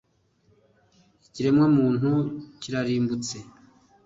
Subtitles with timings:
[1.25, 2.11] Ikiremwamuntu
[2.61, 3.37] kirarimbutse